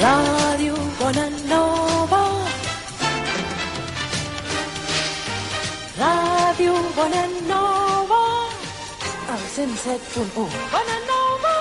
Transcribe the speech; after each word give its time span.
Ràdio 0.00 0.76
Bonanova. 0.96 2.20
Ràdio 5.98 6.72
Bonanova. 6.96 8.20
El 9.34 9.42
107.1. 9.56 10.46
Bonanova. 10.72 11.52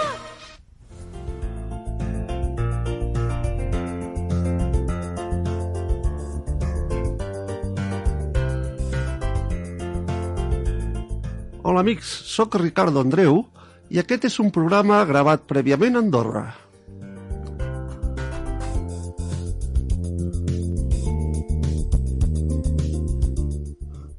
Hola 11.60 11.84
amics, 11.84 12.08
sóc 12.08 12.56
Ricardo 12.64 13.04
Andreu 13.04 13.44
i 13.92 14.00
aquest 14.00 14.32
és 14.32 14.40
un 14.40 14.48
programa 14.48 15.04
gravat 15.04 15.44
prèviament 15.44 16.00
a 16.00 16.06
Andorra. 16.08 16.48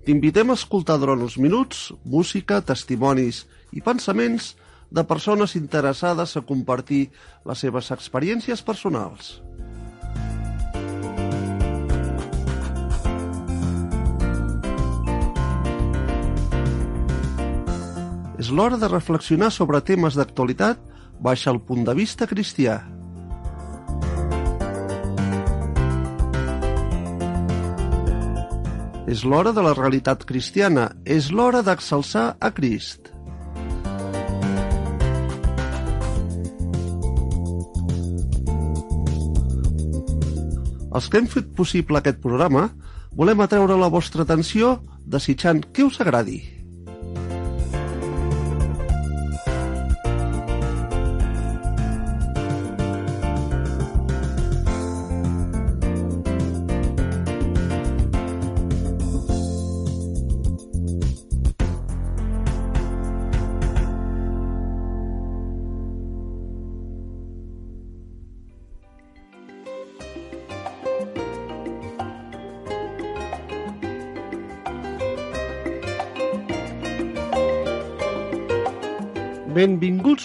T'invitem 0.01 0.49
a 0.49 0.57
escoltar 0.57 0.97
durant 0.97 1.21
uns 1.21 1.37
minuts 1.37 1.91
música, 2.09 2.63
testimonis 2.65 3.45
i 3.77 3.83
pensaments 3.85 4.55
de 4.91 5.05
persones 5.05 5.55
interessades 5.59 6.33
a 6.37 6.43
compartir 6.47 7.11
les 7.47 7.61
seves 7.61 7.91
experiències 7.93 8.65
personals. 8.65 9.39
És 18.41 18.49
l'hora 18.49 18.81
de 18.81 18.89
reflexionar 18.89 19.51
sobre 19.53 19.83
temes 19.85 20.17
d'actualitat 20.17 20.81
baix 21.21 21.45
el 21.53 21.61
punt 21.61 21.85
de 21.85 21.95
vista 21.95 22.25
cristià. 22.27 22.81
És 29.11 29.25
l'hora 29.27 29.51
de 29.51 29.63
la 29.67 29.73
realitat 29.75 30.23
cristiana, 30.23 30.85
és 31.03 31.33
l'hora 31.35 31.65
d'exalçar 31.67 32.37
a 32.39 32.51
Crist. 32.55 33.11
Els 40.95 41.11
que 41.11 41.19
hem 41.19 41.27
fet 41.31 41.51
possible 41.59 41.99
aquest 41.99 42.23
programa 42.23 42.69
volem 43.19 43.43
atreure 43.43 43.79
la 43.79 43.91
vostra 43.91 44.23
atenció 44.23 44.77
desitjant 45.03 45.67
que 45.75 45.91
us 45.91 45.99
agradi. 46.07 46.39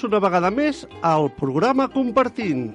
Una 0.06 0.20
vegada 0.22 0.52
més 0.54 0.84
al 1.02 1.32
programa 1.34 1.88
Compartint. 1.90 2.68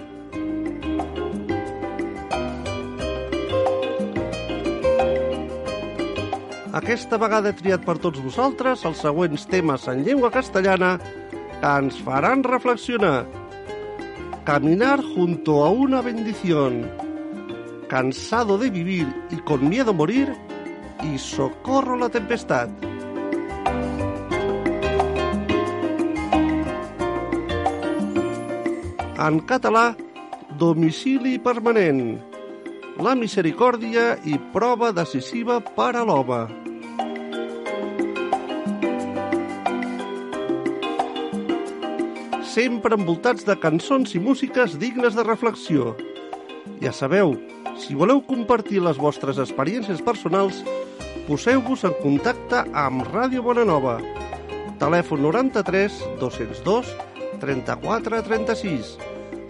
Aquesta 6.81 7.19
vegada 7.19 7.51
he 7.51 7.59
triat 7.59 7.87
per 7.87 7.97
tots 8.03 8.23
vosaltres 8.23 8.85
els 8.89 9.03
següents 9.05 9.47
temes 9.51 9.87
en 9.91 10.05
llengua 10.07 10.31
castellana 10.35 10.97
que 11.61 11.73
ens 11.85 11.99
faran 12.07 12.45
reflexionar. 12.47 13.25
Caminar 14.45 14.99
junto 15.15 15.63
a 15.65 15.71
una 15.71 16.03
bendición. 16.03 16.85
Cansado 17.89 18.57
de 18.59 18.71
vivir 18.71 19.09
y 19.31 19.37
con 19.37 19.69
miedo 19.69 19.91
a 19.91 19.95
morir. 19.95 20.35
Y 21.03 21.19
socorro 21.19 21.97
la 21.97 22.09
tempestad. 22.09 22.69
En 29.21 29.37
català, 29.45 29.91
domicili 30.57 31.35
permanent. 31.45 32.15
La 33.05 33.13
misericòrdia 33.13 34.15
i 34.25 34.39
prova 34.55 34.95
decisiva 34.97 35.59
per 35.61 35.91
a 36.01 36.05
l'home. 36.09 36.39
Sempre 42.55 42.97
envoltats 42.97 43.45
de 43.45 43.59
cançons 43.61 44.17
i 44.17 44.23
músiques 44.25 44.79
dignes 44.81 45.21
de 45.21 45.27
reflexió. 45.29 45.93
Ja 46.81 46.95
sabeu, 46.97 47.37
si 47.77 47.93
voleu 47.93 48.25
compartir 48.25 48.81
les 48.81 48.97
vostres 48.97 49.37
experiències 49.37 50.01
personals, 50.01 50.65
poseu-vos 51.29 51.85
en 51.85 52.01
contacte 52.01 52.65
amb 52.73 53.05
Ràdio 53.13 53.45
Bonanova. 53.45 53.99
Telèfon 54.81 55.29
93 55.29 56.01
202 56.25 56.97
34 57.41 58.25
36. 58.33 59.10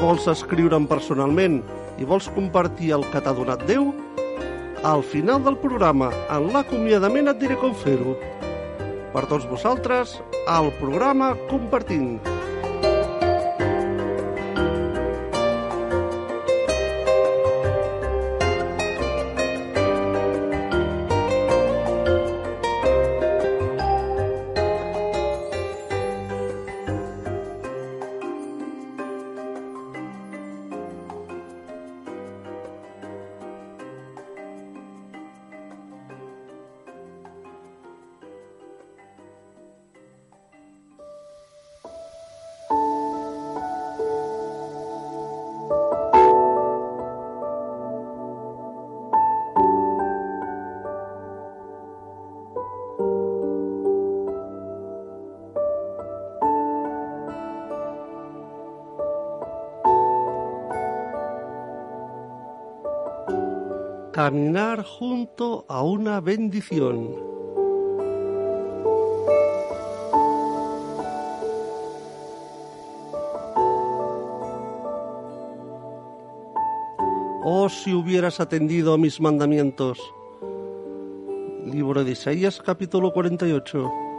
vols 0.00 0.24
escriure'm 0.32 0.86
personalment 0.88 1.58
i 2.00 2.06
vols 2.08 2.30
compartir 2.32 2.94
el 2.96 3.04
que 3.12 3.20
t'ha 3.20 3.34
donat 3.36 3.66
Déu, 3.68 3.90
al 4.88 5.04
final 5.04 5.44
del 5.44 5.58
programa, 5.60 6.08
en 6.32 6.48
l'acomiadament 6.54 7.28
et 7.28 7.40
diré 7.42 7.58
com 7.60 7.76
fer-ho. 7.76 8.16
Per 9.12 9.26
tots 9.28 9.44
vosaltres, 9.50 10.16
al 10.48 10.72
programa 10.80 11.34
Compartint. 11.52 12.39
Caminar 64.22 64.84
junto 64.84 65.64
a 65.66 65.82
una 65.82 66.20
bendición. 66.20 67.08
Oh, 77.42 77.70
si 77.70 77.94
hubieras 77.94 78.40
atendido 78.40 78.92
a 78.92 78.98
mis 78.98 79.22
mandamientos. 79.22 79.98
Libro 81.64 82.04
de 82.04 82.10
Isaías 82.10 82.60
capítulo 82.62 83.14
48. 83.14 84.09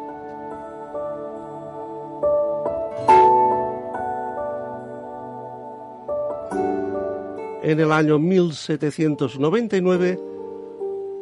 En 7.64 7.80
el 7.80 7.92
año 7.92 8.18
1799, 8.18 10.20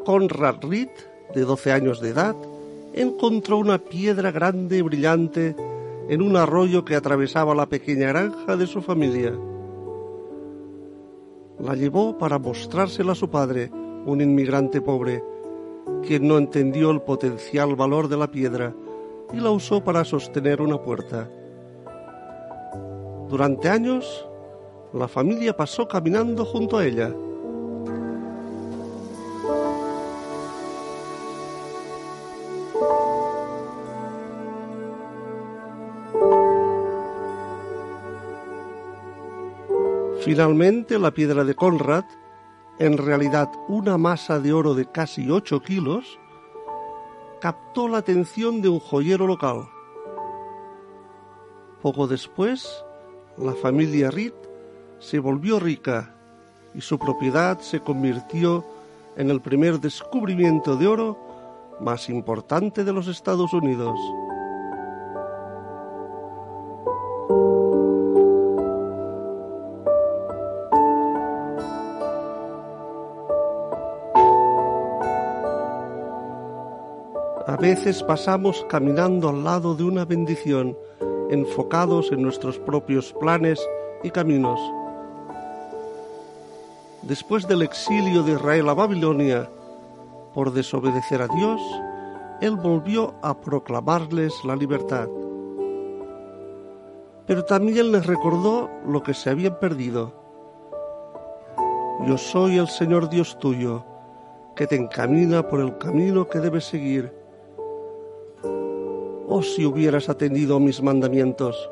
Conrad 0.06 0.56
Reed, 0.62 0.88
de 1.36 1.42
12 1.42 1.72
años 1.74 2.00
de 2.00 2.10
edad, 2.10 2.34
encontró 2.94 3.58
una 3.58 3.78
piedra 3.78 4.32
grande 4.32 4.78
y 4.78 4.82
brillante 4.82 5.54
en 6.08 6.22
un 6.22 6.38
arroyo 6.38 6.86
que 6.86 6.96
atravesaba 6.96 7.54
la 7.54 7.66
pequeña 7.66 8.08
granja 8.08 8.56
de 8.56 8.68
su 8.68 8.82
familia. 8.82 9.34
La 11.60 11.76
llevó 11.76 12.18
para 12.18 12.40
mostrársela 12.40 13.12
a 13.12 13.16
su 13.16 13.30
padre, 13.30 13.70
un 14.06 14.22
inmigrante 14.22 14.80
pobre, 14.80 15.22
quien 16.08 16.26
no 16.26 16.38
entendió 16.38 16.92
el 16.92 17.02
potencial 17.02 17.76
valor 17.76 18.08
de 18.08 18.16
la 18.16 18.32
piedra 18.32 18.74
y 19.34 19.42
la 19.42 19.52
usó 19.52 19.84
para 19.84 20.06
sostener 20.06 20.62
una 20.62 20.82
puerta. 20.82 21.30
Durante 23.28 23.68
años, 23.68 24.29
la 24.94 25.08
familia 25.08 25.56
pasó 25.56 25.88
caminando 25.88 26.46
junto 26.46 26.78
a 26.78 26.86
ella. 26.86 27.14
Finalmente, 40.24 41.00
la 41.00 41.12
piedra 41.12 41.44
de 41.44 41.56
Conrad, 41.56 42.04
en 42.78 42.98
realidad 42.98 43.50
una 43.68 43.98
masa 43.98 44.40
de 44.40 44.54
oro 44.54 44.74
de 44.74 44.86
casi 44.86 45.30
8 45.30 45.62
kilos, 45.62 46.20
captó 47.40 47.88
la 47.88 48.00
atención 48.00 48.62
de 48.62 48.70
un 48.70 48.80
joyero 48.80 49.28
local. 49.28 49.70
Poco 51.82 52.08
después, 52.08 52.84
la 53.38 53.54
familia 53.54 54.12
Reed 54.12 54.34
se 55.00 55.20
volvió 55.20 55.60
rica 55.60 56.14
y 56.74 56.82
su 56.82 57.00
propiedad 57.00 57.60
se 57.60 57.80
convirtió 57.80 58.64
en 59.16 59.30
el 59.30 59.42
primer 59.42 59.80
descubrimiento 59.80 60.76
de 60.76 60.88
oro 60.88 61.18
más 61.82 62.10
importante 62.10 62.84
de 62.84 62.94
los 62.94 63.08
Estados 63.08 63.54
Unidos. 63.54 63.98
A 77.48 77.58
veces 77.58 78.04
pasamos 78.04 78.66
caminando 78.70 79.28
al 79.30 79.44
lado 79.44 79.76
de 79.76 79.84
una 79.84 80.06
bendición, 80.06 80.78
enfocados 81.30 82.12
en 82.12 82.22
nuestros 82.22 82.60
propios 82.60 83.12
planes 83.14 83.60
y 84.04 84.12
caminos. 84.12 84.79
Después 87.02 87.48
del 87.48 87.62
exilio 87.62 88.24
de 88.24 88.34
Israel 88.34 88.68
a 88.70 88.74
Babilonia, 88.74 89.50
por 90.34 90.52
desobedecer 90.52 91.22
a 91.22 91.28
Dios, 91.28 91.62
Él 92.42 92.56
volvió 92.58 93.16
a 93.22 93.40
proclamarles 93.40 94.34
la 94.44 94.56
libertad. 94.56 95.08
Pero 97.26 97.46
también 97.46 97.92
les 97.92 98.06
recordó 98.06 98.70
lo 98.86 99.02
que 99.02 99.14
se 99.14 99.30
habían 99.30 99.60
perdido. 99.60 100.14
Yo 102.06 102.18
soy 102.18 102.58
el 102.58 102.68
Señor 102.68 103.10
Dios 103.10 103.38
tuyo, 103.40 103.84
que 104.56 104.68
te 104.68 104.76
encamina 104.76 105.48
por 105.48 105.62
el 105.62 105.78
camino 105.78 106.28
que 106.28 106.40
debes 106.40 106.66
seguir. 106.66 107.14
Oh, 109.28 109.42
si 109.42 109.66
hubieras 109.66 110.10
atendido 110.10 110.60
mis 110.60 110.82
mandamientos. 110.82 111.70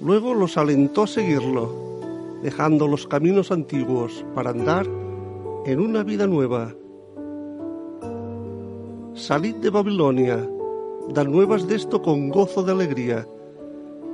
Luego 0.00 0.34
los 0.34 0.56
alentó 0.56 1.04
a 1.04 1.06
seguirlo, 1.06 1.85
dejando 2.42 2.86
los 2.86 3.06
caminos 3.06 3.50
antiguos 3.50 4.24
para 4.34 4.50
andar 4.50 4.86
en 5.64 5.80
una 5.80 6.02
vida 6.02 6.26
nueva. 6.26 6.74
Salid 9.14 9.56
de 9.56 9.70
Babilonia, 9.70 10.48
dan 11.08 11.32
nuevas 11.32 11.66
de 11.66 11.76
esto 11.76 12.02
con 12.02 12.28
gozo 12.28 12.62
de 12.62 12.72
alegría. 12.72 13.26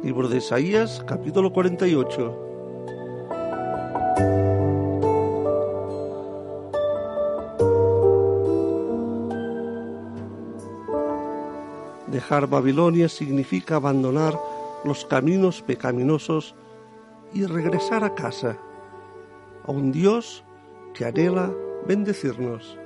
Libro 0.03 0.29
de 0.29 0.39
Isaías, 0.39 1.03
capítulo 1.07 1.53
48. 1.53 2.49
Dejar 12.09 12.47
Babilonia 12.47 13.09
significa 13.09 13.77
abandonar 13.77 14.39
los 14.85 15.05
caminos 15.05 15.63
pecaminosos 15.63 16.55
y 17.35 17.47
regresar 17.47 18.05
a 18.05 18.15
casa, 18.15 18.59
a 19.65 19.71
un 19.71 19.93
Dios 19.93 20.45
que 20.95 21.05
anhela 21.05 21.51
bendecirnos. 21.87 22.79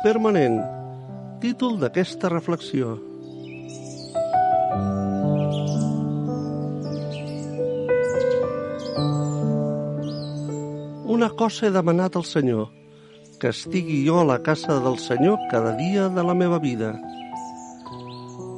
Permanent, 0.00 0.60
títol 1.42 1.74
d'aquesta 1.80 2.30
reflexió. 2.32 2.94
Una 11.04 11.28
cosa 11.36 11.66
he 11.66 11.70
demanat 11.74 12.16
al 12.16 12.24
Senyor, 12.24 12.70
que 13.38 13.52
estigui 13.52 14.00
jo 14.06 14.20
a 14.22 14.24
la 14.24 14.38
casa 14.42 14.78
del 14.80 14.96
Senyor 15.02 15.36
cada 15.50 15.76
dia 15.76 16.08
de 16.08 16.24
la 16.24 16.34
meva 16.34 16.58
vida. 16.62 16.94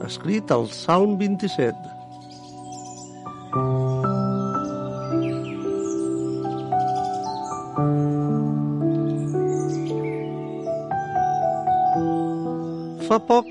Escrit 0.06 0.52
al 0.54 0.68
Salm 0.70 1.18
27. 1.18 1.93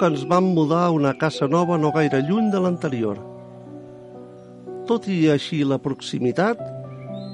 Poc 0.04 0.12
ens 0.12 0.26
vam 0.28 0.50
mudar 0.52 0.82
a 0.84 0.92
una 0.92 1.14
casa 1.16 1.48
nova 1.48 1.78
no 1.80 1.88
gaire 1.96 2.20
lluny 2.28 2.50
de 2.52 2.60
l'anterior. 2.60 3.22
Tot 4.84 5.06
i 5.08 5.30
així 5.32 5.62
la 5.64 5.78
proximitat, 5.80 6.60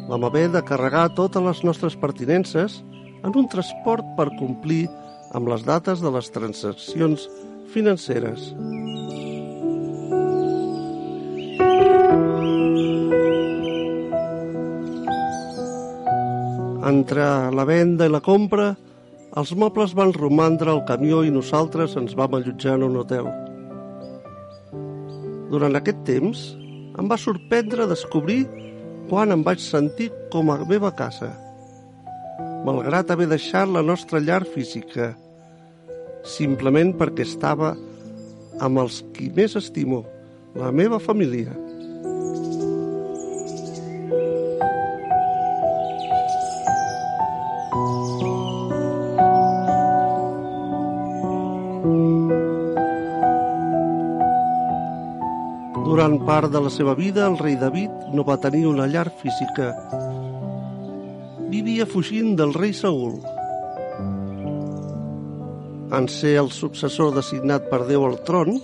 vam 0.05 0.27
haver 0.27 0.43
de 0.53 0.61
carregar 0.61 1.07
totes 1.17 1.41
les 1.41 1.63
nostres 1.65 1.95
pertinences 1.97 2.75
en 3.25 3.33
un 3.33 3.47
transport 3.49 4.05
per 4.19 4.27
complir 4.37 4.83
amb 5.33 5.49
les 5.49 5.65
dates 5.65 6.03
de 6.05 6.11
les 6.13 6.29
transaccions 6.29 7.25
financeres. 7.73 8.51
Entre 16.93 17.25
la 17.49 17.65
venda 17.65 18.05
i 18.05 18.13
la 18.13 18.21
compra, 18.21 18.75
els 19.37 19.51
mobles 19.53 19.93
van 19.93 20.13
romandre 20.15 20.71
al 20.71 20.81
camió 20.87 21.21
i 21.21 21.29
nosaltres 21.33 21.93
ens 21.99 22.15
vam 22.17 22.33
allotjar 22.33 22.79
en 22.79 22.87
un 22.87 22.97
hotel. 22.97 23.29
Durant 25.53 25.77
aquest 25.77 26.01
temps, 26.07 26.41
em 26.97 27.09
va 27.09 27.17
sorprendre 27.17 27.87
descobrir 27.89 28.41
quan 29.09 29.33
em 29.33 29.43
vaig 29.45 29.61
sentir 29.61 30.09
com 30.33 30.49
a 30.53 30.57
meva 30.69 30.91
casa, 30.97 31.29
malgrat 32.65 33.13
haver 33.13 33.29
deixat 33.29 33.69
la 33.69 33.85
nostra 33.85 34.21
llar 34.21 34.43
física, 34.45 35.13
simplement 36.25 36.95
perquè 36.97 37.25
estava 37.25 37.75
amb 38.59 38.81
els 38.81 39.03
qui 39.15 39.29
més 39.33 39.55
estimo, 39.55 40.03
la 40.57 40.73
meva 40.75 40.99
família. 40.99 41.53
Durant 55.99 56.21
part 56.23 56.47
de 56.47 56.59
la 56.63 56.69
seva 56.71 56.93
vida, 56.95 57.25
el 57.27 57.33
rei 57.35 57.57
David 57.59 58.13
no 58.15 58.23
va 58.23 58.37
tenir 58.39 58.61
una 58.69 58.85
llar 58.87 59.09
física. 59.19 59.65
Vivia 61.51 61.83
fugint 61.83 62.37
del 62.39 62.53
rei 62.55 62.71
Saül. 62.71 63.17
En 65.97 66.07
ser 66.07 66.37
el 66.39 66.53
successor 66.55 67.11
designat 67.17 67.67
per 67.67 67.81
Déu 67.91 68.07
al 68.07 68.15
tron, 68.23 68.61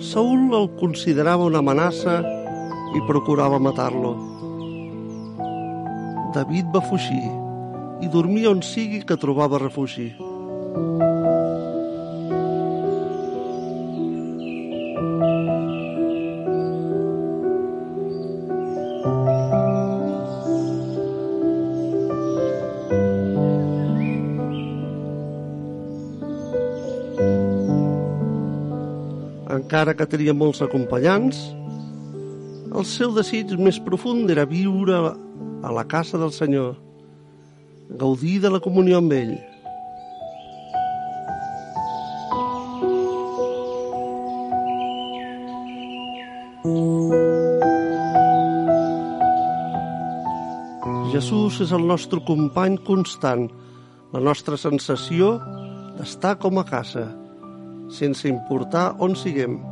Saül 0.00 0.56
el 0.62 0.70
considerava 0.80 1.44
una 1.44 1.60
amenaça 1.60 2.16
i 2.96 3.04
procurava 3.12 3.60
matar-lo. 3.60 4.16
David 6.40 6.72
va 6.72 6.86
fugir 6.88 7.20
i 8.00 8.08
dormia 8.08 8.48
on 8.56 8.64
sigui 8.64 9.04
que 9.04 9.20
trobava 9.20 9.60
refugi. 9.60 10.08
Encara 29.80 29.96
que 29.96 30.04
tenia 30.12 30.34
molts 30.36 30.58
acompanyants, 30.60 31.38
el 32.76 32.84
seu 32.84 33.14
desig 33.16 33.54
més 33.56 33.78
profund 33.80 34.28
era 34.28 34.42
viure 34.44 34.98
a 35.00 35.70
la 35.72 35.84
casa 35.88 36.18
del 36.20 36.34
Senyor, 36.36 36.74
gaudir 38.02 38.34
de 38.42 38.50
la 38.52 38.60
comunió 38.60 38.98
amb 39.00 39.14
ell. 39.16 39.32
Jesús 51.16 51.62
és 51.64 51.72
el 51.72 51.88
nostre 51.88 52.20
company 52.28 52.76
constant, 52.92 53.48
la 54.12 54.20
nostra 54.28 54.60
sensació 54.60 55.38
d'estar 55.96 56.36
com 56.44 56.60
a 56.60 56.68
casa, 56.68 57.08
sense 57.88 58.28
importar 58.28 58.90
on 59.00 59.16
siguem. 59.16 59.62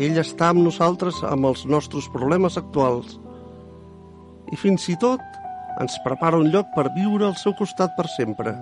Ell 0.00 0.16
està 0.16 0.48
amb 0.50 0.62
nosaltres 0.64 1.18
amb 1.28 1.50
els 1.50 1.66
nostres 1.68 2.06
problemes 2.14 2.56
actuals 2.56 3.18
i 4.50 4.56
fins 4.56 4.86
i 4.88 4.96
tot 5.00 5.20
ens 5.82 5.98
prepara 6.04 6.38
un 6.40 6.48
lloc 6.54 6.70
per 6.74 6.86
viure 6.94 7.26
al 7.26 7.36
seu 7.40 7.52
costat 7.58 7.92
per 7.98 8.06
sempre. 8.12 8.54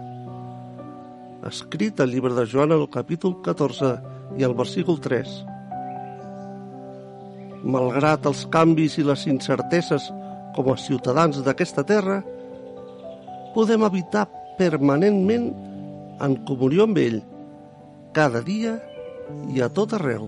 Escrit 1.49 2.03
al 2.03 2.11
llibre 2.11 2.35
de 2.35 2.45
Joan 2.51 2.75
al 2.75 2.89
capítol 2.91 3.37
14 3.47 3.93
i 4.39 4.47
al 4.47 4.57
versícul 4.59 4.99
3. 5.05 5.37
Malgrat 7.75 8.27
els 8.31 8.45
canvis 8.51 8.99
i 8.99 9.07
les 9.07 9.25
incerteses 9.31 10.11
com 10.59 10.73
a 10.73 10.77
ciutadans 10.81 11.39
d'aquesta 11.47 11.87
terra, 11.87 12.19
podem 13.55 13.87
habitar 13.87 14.27
permanentment 14.59 15.49
en 16.19 16.37
comunió 16.51 16.89
amb 16.89 16.99
ell, 16.99 17.23
cada 18.15 18.43
dia 18.43 18.77
i 19.55 19.63
a 19.63 19.71
tot 19.71 19.95
arreu. 19.95 20.27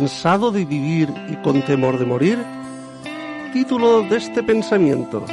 ¿Cansado 0.00 0.50
de 0.50 0.64
vivir 0.64 1.12
y 1.28 1.36
con 1.42 1.60
temor 1.60 1.98
de 1.98 2.06
morir? 2.06 2.42
Título 3.52 4.00
de 4.00 4.16
este 4.16 4.42
pensamiento. 4.42 5.26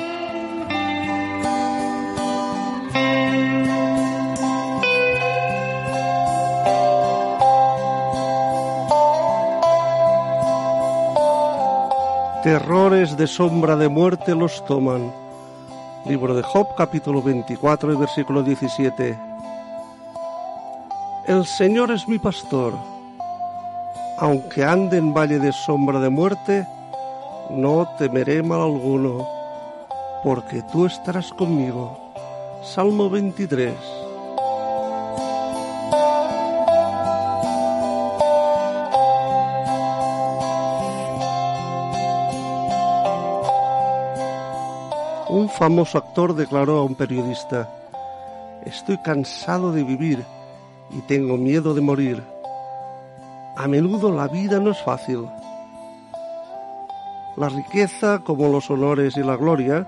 Terrores 12.44 13.16
de 13.16 13.26
sombra 13.26 13.78
de 13.78 13.88
muerte 13.88 14.36
los 14.36 14.66
toman. 14.66 15.14
Libro 16.06 16.36
de 16.36 16.44
Job, 16.44 16.68
capítulo 16.76 17.22
24 17.22 17.94
y 17.94 17.96
versículo 17.96 18.44
17. 18.44 19.18
El 21.26 21.46
Señor 21.46 21.90
es 21.92 22.06
mi 22.10 22.20
pastor. 22.20 22.97
Aunque 24.20 24.64
ande 24.64 24.98
en 24.98 25.14
valle 25.14 25.38
de 25.38 25.52
sombra 25.52 26.00
de 26.00 26.10
muerte, 26.10 26.68
no 27.52 27.88
temeré 28.00 28.42
mal 28.42 28.62
alguno, 28.62 29.28
porque 30.24 30.64
tú 30.72 30.88
estarás 30.88 31.32
conmigo. 31.34 31.98
Salmo 32.64 33.12
23. 33.12 33.74
Un 45.30 45.48
famoso 45.50 46.00
actor 46.00 46.34
declaró 46.34 46.80
a 46.80 46.84
un 46.84 46.96
periodista, 46.96 47.70
Estoy 48.66 48.98
cansado 48.98 49.72
de 49.72 49.84
vivir 49.84 50.26
y 50.90 51.02
tengo 51.02 51.38
miedo 51.38 51.76
de 51.76 51.82
morir. 51.82 52.37
A 53.60 53.67
menudo 53.67 54.12
la 54.12 54.28
vida 54.28 54.60
no 54.60 54.70
es 54.70 54.78
fácil. 54.84 55.28
La 57.36 57.50
riqueza, 57.50 58.20
como 58.20 58.50
los 58.50 58.70
honores 58.70 59.17
y 59.17 59.24
la 59.24 59.36
gloria, 59.36 59.88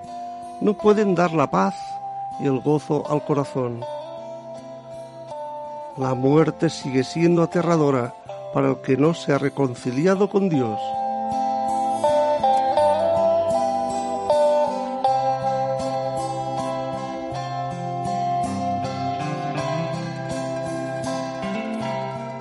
no 0.60 0.74
pueden 0.74 1.14
dar 1.14 1.30
la 1.32 1.48
paz 1.48 1.76
y 2.40 2.46
el 2.46 2.58
gozo 2.58 3.04
al 3.08 3.24
corazón. 3.24 3.84
La 5.96 6.14
muerte 6.14 6.68
sigue 6.68 7.04
siendo 7.04 7.44
aterradora 7.44 8.12
para 8.52 8.70
el 8.70 8.76
que 8.78 8.96
no 8.96 9.14
se 9.14 9.32
ha 9.32 9.38
reconciliado 9.38 10.28
con 10.28 10.48
Dios. 10.48 10.80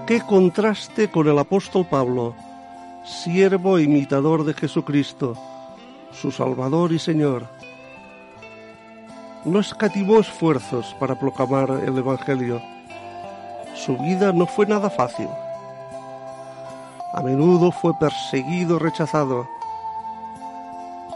Qué 0.10 0.22
contraste 0.22 1.12
con 1.12 1.28
el 1.28 1.38
apóstol 1.38 1.86
Pablo, 1.86 2.34
siervo 3.06 3.78
e 3.78 3.84
imitador 3.84 4.44
de 4.44 4.56
Jesucristo, 4.56 5.36
su 6.12 6.32
Salvador 6.32 6.92
y 6.94 6.98
Señor. 6.98 7.46
No 9.46 9.60
escatimó 9.60 10.20
esfuerzos 10.20 10.96
para 11.00 11.14
proclamar 11.14 11.84
el 11.86 11.96
Evangelio. 11.96 12.60
Su 13.76 13.98
vida 13.98 14.34
no 14.34 14.48
fue 14.48 14.66
nada 14.66 14.90
fácil. 14.90 15.30
A 17.14 17.22
menudo 17.22 17.72
fue 17.72 17.94
perseguido 18.00 18.80
rechazado. 18.80 19.48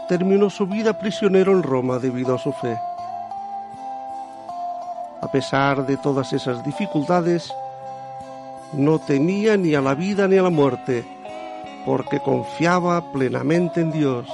Terminó 0.08 0.50
su 0.50 0.68
vida 0.68 0.96
prisionero 1.00 1.50
en 1.50 1.64
Roma 1.64 1.98
debido 1.98 2.36
a 2.36 2.38
su 2.38 2.52
fe. 2.52 2.78
A 5.20 5.26
pesar 5.32 5.84
de 5.84 5.96
todas 5.96 6.32
esas 6.32 6.62
dificultades, 6.62 7.52
no 8.76 8.98
temía 8.98 9.56
ni 9.56 9.74
a 9.74 9.80
la 9.80 9.94
vida 9.94 10.26
ni 10.26 10.36
a 10.36 10.42
la 10.42 10.50
muerte, 10.50 11.04
porque 11.86 12.20
confiaba 12.20 13.12
plenamente 13.12 13.80
en 13.80 13.92
Dios. 13.92 14.26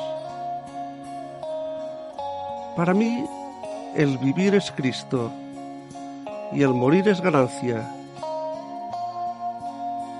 Para 2.76 2.94
mí, 2.94 3.24
el 3.94 4.16
vivir 4.18 4.54
es 4.54 4.70
Cristo 4.72 5.30
y 6.52 6.62
el 6.62 6.70
morir 6.70 7.08
es 7.08 7.20
ganancia. 7.20 7.94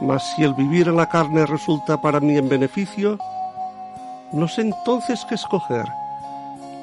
Mas 0.01 0.23
si 0.35 0.45
el 0.45 0.55
vivir 0.55 0.89
en 0.89 0.97
la 0.97 1.09
carne 1.09 1.47
resulta 1.47 2.01
para 2.01 2.21
mí 2.21 2.37
en 2.37 2.49
beneficio, 2.49 3.19
no 4.33 4.49
sé 4.49 4.63
entonces 4.63 5.25
qué 5.29 5.35
escoger, 5.35 5.87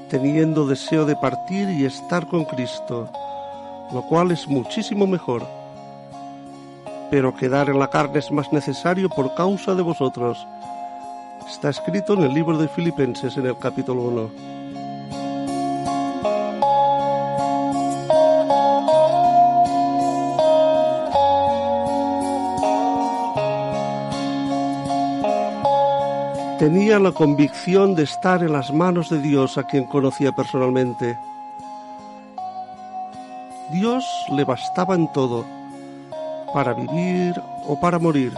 teniendo 0.10 0.66
deseo 0.66 1.06
de 1.06 1.16
partir 1.16 1.70
y 1.70 1.86
estar 1.86 2.28
con 2.28 2.46
Cristo, 2.46 3.10
lo 3.92 4.02
cual 4.04 4.32
es 4.32 4.48
muchísimo 4.48 5.08
mejor 5.08 5.57
pero 7.10 7.36
quedar 7.36 7.70
en 7.70 7.80
la 7.80 7.90
carne 7.90 8.20
es 8.20 8.32
más 8.32 8.52
necesario 8.52 9.10
por 9.10 9.34
causa 9.36 9.76
de 9.76 9.82
vosotros. 9.82 10.48
Está 11.50 11.70
escrito 11.70 12.14
en 12.14 12.24
el 12.24 12.34
libro 12.34 12.58
de 12.58 12.68
Filipenses 12.68 13.38
en 13.38 13.46
el 13.46 13.58
capítulo 13.58 14.02
1. 14.02 14.58
Tenía 26.60 27.00
la 27.00 27.12
convicción 27.12 27.96
de 27.96 28.04
estar 28.04 28.42
en 28.42 28.52
las 28.52 28.74
manos 28.74 29.10
de 29.10 29.22
Dios 29.22 29.58
a 29.58 29.64
quien 29.64 29.86
conocía 29.86 30.32
personalmente. 30.34 31.18
Dios 33.72 34.06
le 34.32 34.44
bastaba 34.44 34.96
en 34.96 35.12
todo 35.14 35.57
para 36.58 36.74
vivir 36.74 37.40
o 37.68 37.80
para 37.80 38.00
morir. 38.00 38.34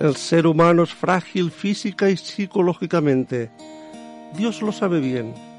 El 0.00 0.16
ser 0.16 0.46
humano 0.46 0.84
es 0.84 0.94
frágil 0.94 1.50
física 1.50 2.08
y 2.08 2.16
psicológicamente. 2.16 3.50
Dios 4.34 4.62
lo 4.62 4.72
sabe 4.72 4.98
bien 5.00 5.53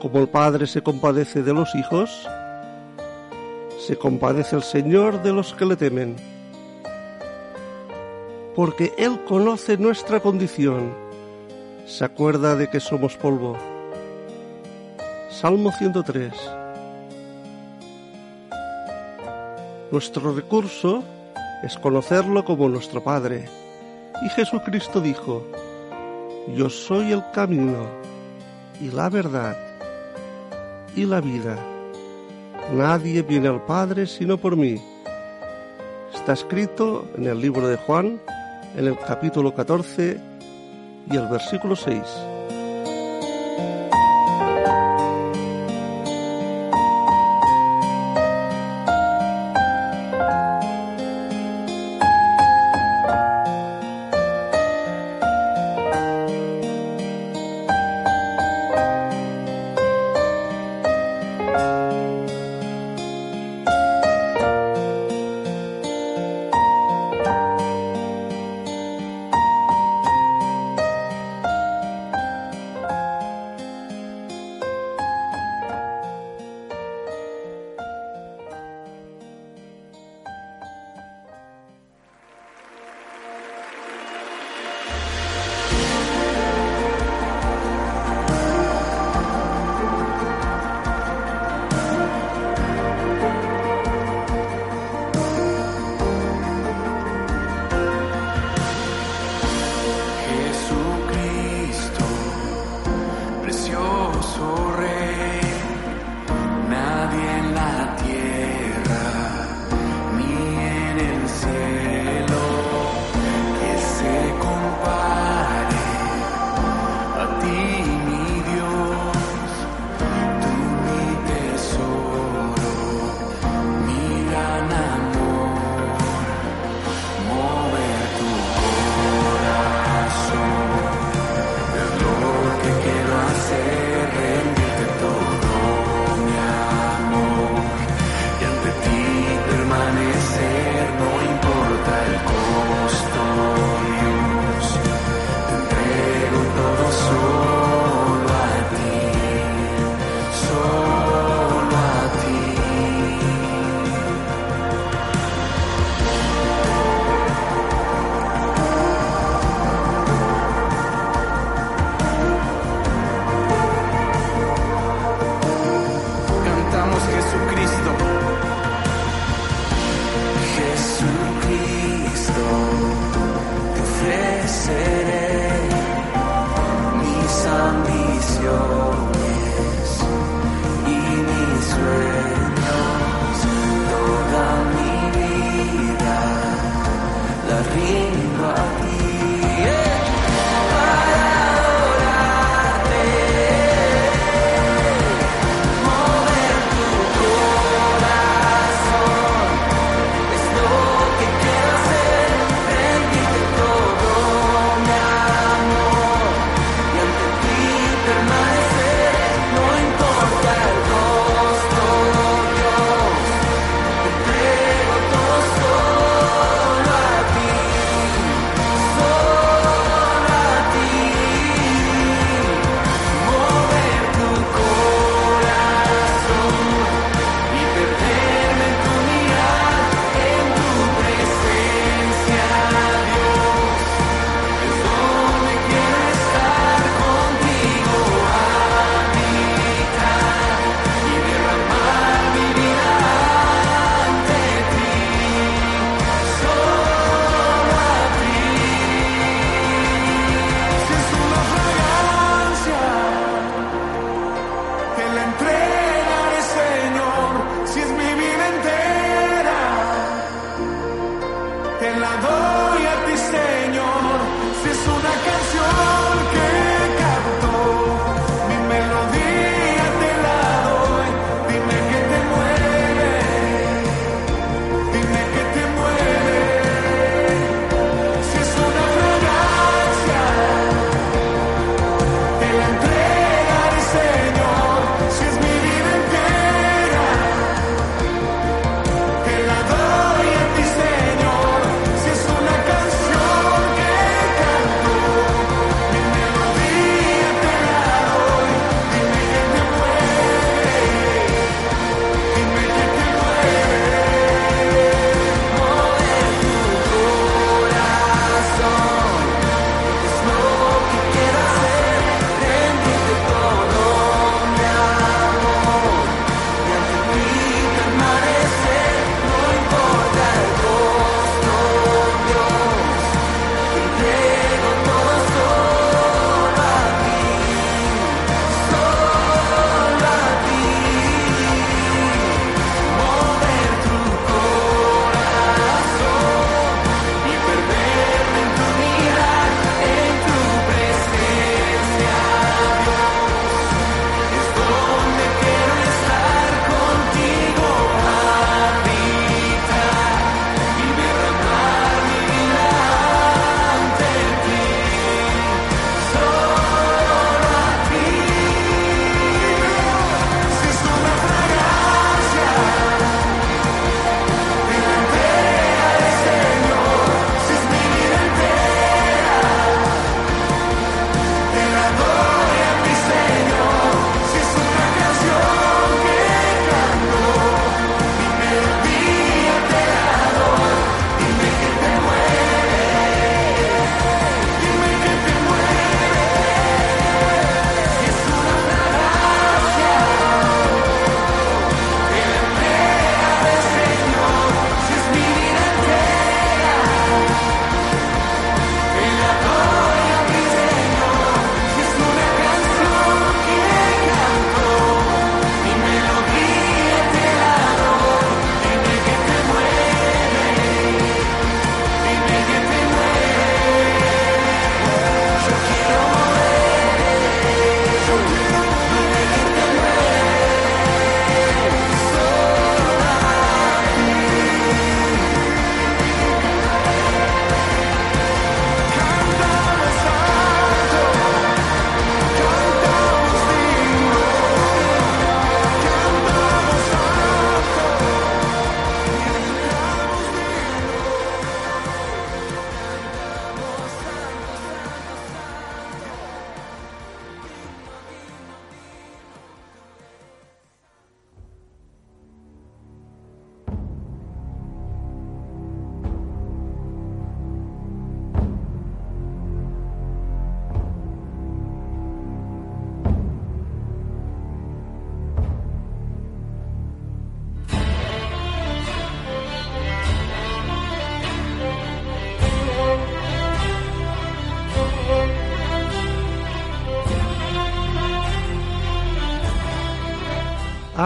como 0.00 0.18
el 0.18 0.28
Padre 0.28 0.66
se 0.66 0.82
compadece 0.82 1.42
de 1.42 1.52
los 1.52 1.74
hijos, 1.74 2.28
se 3.78 3.96
compadece 3.96 4.56
el 4.56 4.62
Señor 4.62 5.22
de 5.22 5.32
los 5.32 5.54
que 5.54 5.64
le 5.64 5.76
temen, 5.76 6.16
porque 8.54 8.94
Él 8.98 9.20
conoce 9.24 9.76
nuestra 9.76 10.20
condición, 10.20 10.92
se 11.86 12.04
acuerda 12.04 12.56
de 12.56 12.68
que 12.68 12.80
somos 12.80 13.16
polvo. 13.16 13.56
Salmo 15.30 15.70
103. 15.72 16.32
Nuestro 19.90 20.34
recurso 20.34 21.04
es 21.62 21.76
conocerlo 21.78 22.44
como 22.44 22.68
nuestro 22.68 23.02
Padre. 23.02 23.48
Y 24.24 24.28
Jesucristo 24.30 25.00
dijo, 25.00 25.46
Yo 26.54 26.70
soy 26.70 27.12
el 27.12 27.22
camino 27.32 27.86
y 28.80 28.90
la 28.90 29.08
verdad 29.10 29.65
y 30.96 31.04
la 31.04 31.20
vida. 31.20 31.56
Nadie 32.72 33.22
viene 33.22 33.48
al 33.48 33.64
Padre 33.64 34.06
sino 34.06 34.38
por 34.38 34.56
mí. 34.56 34.80
Está 36.14 36.32
escrito 36.32 37.08
en 37.16 37.26
el 37.26 37.40
libro 37.40 37.68
de 37.68 37.76
Juan, 37.76 38.20
en 38.76 38.86
el 38.86 38.98
capítulo 38.98 39.54
14 39.54 40.18
y 41.10 41.16
el 41.16 41.28
versículo 41.28 41.76
6. 41.76 42.02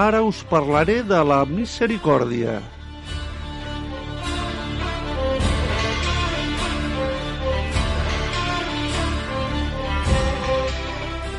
Ara 0.01 0.23
us 0.25 0.39
parlaré 0.49 1.03
de 1.05 1.19
la 1.29 1.43
misericòrdia. 1.45 2.55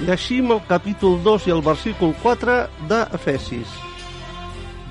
Llegim 0.05 0.53
el 0.53 0.61
capítol 0.69 1.17
2 1.25 1.49
i 1.49 1.55
el 1.57 1.65
versícul 1.65 2.13
4 2.21 2.59
d'Efesis. 2.91 3.73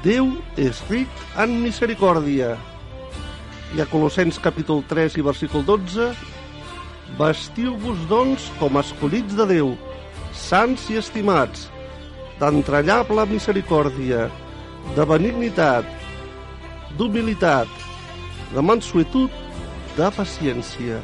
Déu 0.03 0.35
és 0.59 0.83
ric 0.91 1.25
en 1.39 1.55
misericòrdia. 1.63 2.57
I 3.79 3.87
a 3.87 3.91
Colossens 3.95 4.43
capítol 4.43 4.83
3 4.91 5.21
i 5.23 5.31
versícul 5.31 5.63
12 5.75 6.11
Vestiu-vos, 7.21 8.07
doncs, 8.11 8.51
com 8.59 8.83
escollits 8.83 9.39
de 9.39 9.47
Déu, 9.59 9.77
sants 10.35 10.91
i 10.91 10.99
estimats, 10.99 11.69
d'entranyable 12.41 13.27
misericòrdia, 13.29 14.25
de 14.97 15.05
benignitat, 15.05 15.85
d'humilitat, 16.97 17.69
de 18.55 18.63
mansuetud, 18.65 19.35
de 19.99 20.09
paciència. 20.17 21.03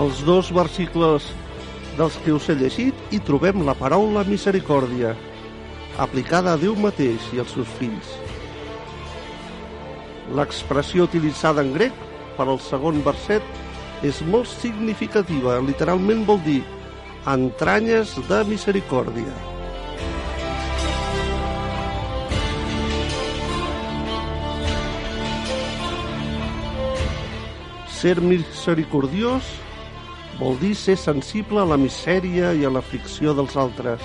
Els 0.00 0.20
dos 0.24 0.52
versicles 0.52 1.24
dels 1.96 2.14
que 2.24 2.32
us 2.36 2.46
he 2.48 2.60
llegit 2.60 3.12
hi 3.12 3.24
trobem 3.24 3.64
la 3.64 3.74
paraula 3.76 4.22
misericòrdia, 4.28 5.16
aplicada 6.00 6.54
a 6.54 6.58
Déu 6.60 6.72
mateix 6.80 7.26
i 7.36 7.40
als 7.42 7.52
seus 7.52 7.68
fills. 7.76 8.14
L'expressió 10.32 11.04
utilitzada 11.04 11.60
en 11.60 11.74
grec 11.74 11.96
per 12.38 12.46
al 12.48 12.60
segon 12.64 13.02
verset 13.04 13.44
és 14.06 14.22
molt 14.24 14.48
significativa, 14.48 15.58
literalment 15.60 16.24
vol 16.24 16.40
dir 16.46 16.62
entranyes 17.28 18.14
de 18.30 18.38
misericòrdia. 18.48 19.34
Ser 28.00 28.16
misericordiós 28.24 29.44
vol 30.40 30.56
dir 30.62 30.72
ser 30.72 30.96
sensible 30.96 31.60
a 31.60 31.68
la 31.68 31.76
misèria 31.76 32.54
i 32.56 32.64
a 32.64 32.72
l'aflicció 32.72 33.36
dels 33.36 33.60
altres. 33.60 34.00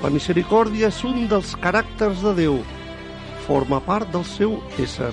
La 0.00 0.08
misericòrdia 0.08 0.88
és 0.88 0.98
un 1.04 1.26
dels 1.28 1.50
caràcters 1.60 2.22
de 2.24 2.30
Déu, 2.38 2.54
forma 3.44 3.82
part 3.84 4.08
del 4.14 4.22
seu 4.24 4.54
ésser. 4.80 5.10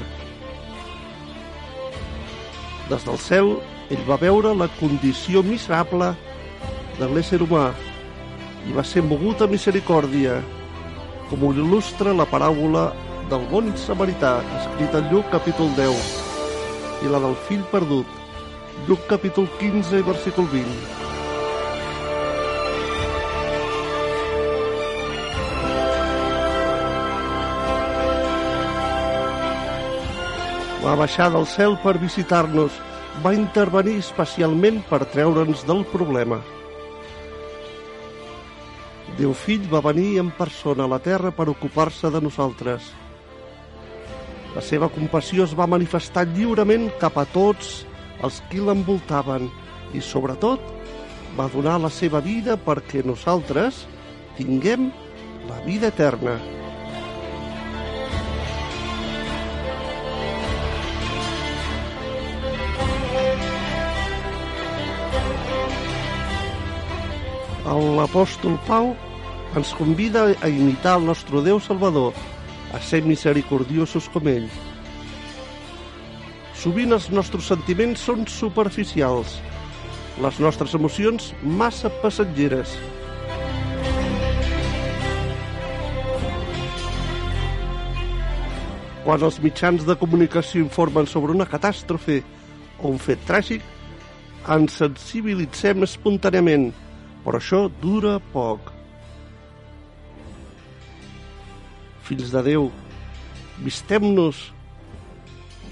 Des 2.87 3.03
del 3.03 3.17
cel, 3.19 3.49
ell 3.91 4.05
va 4.07 4.15
veure 4.21 4.53
la 4.55 4.69
condició 4.77 5.43
miserable 5.43 6.13
de 7.01 7.09
l'ésser 7.11 7.41
humà 7.43 7.65
i 8.67 8.75
va 8.77 8.85
ser 8.87 9.03
mogut 9.03 9.43
a 9.43 9.49
misericòrdia, 9.51 10.37
com 11.27 11.43
ho 11.43 11.51
il·lustra 11.51 12.15
la 12.15 12.27
paràbola 12.31 12.85
del 13.31 13.43
bon 13.51 13.73
samarità, 13.83 14.37
escrita 14.61 15.03
en 15.03 15.11
Lluc 15.11 15.27
capítol 15.35 15.73
10, 15.75 16.13
i 17.03 17.11
la 17.11 17.19
del 17.27 17.35
fill 17.49 17.67
perdut, 17.75 18.15
Lluc 18.87 19.03
capítol 19.11 19.51
15, 19.59 19.99
versícul 20.07 20.47
20. 20.55 21.06
Va 30.87 30.93
baixar 30.95 31.25
del 31.33 31.43
cel 31.51 31.73
per 31.83 31.97
visitar-nos, 31.99 32.71
va 33.19 33.33
intervenir 33.35 33.97
especialment 33.99 34.77
per 34.87 35.01
treure'ns 35.11 35.65
del 35.67 35.81
problema. 35.91 36.37
Déu 39.17 39.33
fill 39.35 39.65
va 39.67 39.81
venir 39.83 40.21
en 40.21 40.29
persona 40.37 40.85
a 40.85 40.91
la 40.93 41.01
terra 41.03 41.33
per 41.35 41.49
ocupar-se 41.51 42.07
de 42.13 42.21
nosaltres. 42.23 42.87
La 44.55 44.63
seva 44.63 44.87
compassió 44.87 45.43
es 45.43 45.55
va 45.59 45.67
manifestar 45.67 46.23
lliurement 46.31 46.87
cap 47.01 47.19
a 47.19 47.25
tots 47.35 47.81
els 48.23 48.39
qui 48.47 48.63
l'envoltaven 48.63 49.49
i, 49.91 49.99
sobretot, 49.99 50.63
va 51.35 51.49
donar 51.51 51.81
la 51.83 51.91
seva 51.91 52.23
vida 52.23 52.55
perquè 52.55 53.03
nosaltres 53.03 53.83
tinguem 54.39 54.87
la 55.51 55.59
vida 55.67 55.91
eterna. 55.91 56.39
L'apòstol 67.67 68.55
Pau 68.63 68.93
ens 69.59 69.73
convida 69.75 70.29
a 70.39 70.47
imitar 70.47 70.95
el 71.01 71.07
nostre 71.09 71.41
Déu 71.43 71.59
Salvador, 71.59 72.13
a 72.71 72.79
ser 72.79 73.01
misericordiosos 73.03 74.07
com 74.13 74.29
ell. 74.31 74.47
Sovint 76.55 76.95
els 76.95 77.09
nostres 77.11 77.49
sentiments 77.51 78.05
són 78.07 78.23
superficials, 78.31 79.35
les 80.23 80.39
nostres 80.39 80.77
emocions 80.79 81.33
massa 81.43 81.91
passatgeres. 81.99 82.71
Quan 89.03 89.27
els 89.27 89.43
mitjans 89.43 89.83
de 89.87 89.99
comunicació 89.99 90.63
informen 90.63 91.07
sobre 91.07 91.35
una 91.35 91.47
catàstrofe 91.47 92.21
o 92.79 92.95
un 92.95 92.99
fet 92.99 93.19
tràgic, 93.27 93.61
ens 94.55 94.79
sensibilitzem 94.79 95.83
espontàniament, 95.83 96.71
però 97.27 97.41
això 97.41 97.65
dura 97.81 98.13
poc. 98.31 98.69
Fills 102.07 102.29
de 102.31 102.43
Déu, 102.45 102.69
vistem-nos 103.65 104.45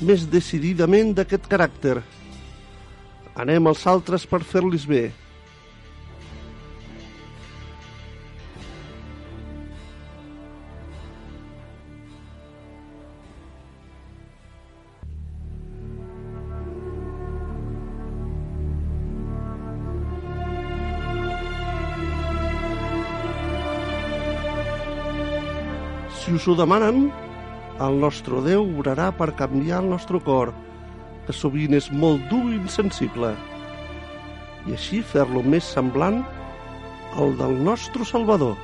més 0.03 0.26
decididament 0.28 1.14
d'aquest 1.16 1.47
caràcter. 1.47 2.01
Anem 3.39 3.72
als 3.72 3.86
altres 3.88 4.28
per 4.28 4.41
fer-los 4.43 4.84
bé. 4.89 5.06
Si 26.26 26.34
us 26.34 26.47
ho 26.49 26.55
demanen, 26.57 27.11
el 27.86 27.99
nostre 28.01 28.39
Déu 28.41 28.63
obrarà 28.65 29.11
per 29.13 29.28
canviar 29.38 29.84
el 29.84 29.91
nostre 29.91 30.17
cor, 30.26 30.49
que 31.28 31.34
sovint 31.38 31.76
és 31.78 31.91
molt 31.93 32.23
dur 32.32 32.39
i 32.49 32.55
insensible, 32.57 33.30
i 34.65 34.73
així 34.73 35.03
fer-lo 35.05 35.43
més 35.45 35.67
semblant 35.76 36.23
al 37.21 37.38
del 37.38 37.53
nostre 37.67 38.07
Salvador. 38.09 38.57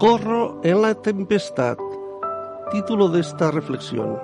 Socorro 0.00 0.62
en 0.64 0.80
la 0.80 0.94
tempestad. 0.94 1.76
Título 2.72 3.08
de 3.10 3.20
esta 3.20 3.50
reflexión. 3.50 4.18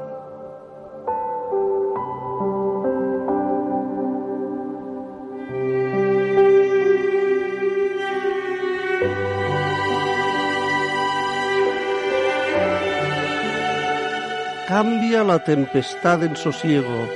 Cambia 14.66 15.24
la 15.24 15.44
tempestad 15.44 16.24
en 16.24 16.36
sosiego 16.36 17.06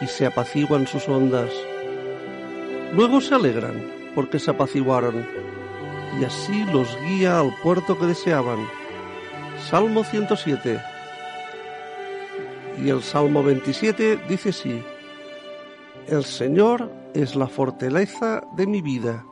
y 0.00 0.06
se 0.06 0.24
apaciguan 0.26 0.86
sus 0.86 1.08
ondas. 1.08 1.50
Luego 2.94 3.20
se 3.20 3.34
alegran 3.34 3.74
porque 4.14 4.38
se 4.38 4.52
apaciguaron 4.52 5.26
y 6.20 6.24
así 6.24 6.64
los 6.64 6.96
guía 7.02 7.40
al 7.40 7.54
puerto 7.62 7.98
que 7.98 8.06
deseaban. 8.06 8.58
Salmo 9.68 10.04
107. 10.04 10.80
Y 12.82 12.88
el 12.88 13.02
Salmo 13.02 13.42
27 13.42 14.20
dice 14.28 14.50
así, 14.50 14.82
El 16.06 16.24
Señor 16.24 16.90
es 17.14 17.36
la 17.36 17.46
fortaleza 17.46 18.42
de 18.56 18.66
mi 18.66 18.82
vida. 18.82 19.24